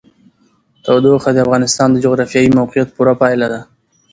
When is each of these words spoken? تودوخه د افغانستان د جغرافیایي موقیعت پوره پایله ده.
تودوخه 0.83 1.29
د 1.33 1.37
افغانستان 1.45 1.87
د 1.91 1.95
جغرافیایي 2.05 2.49
موقیعت 2.59 2.87
پوره 2.95 3.13
پایله 3.21 3.47
ده. 3.53 3.61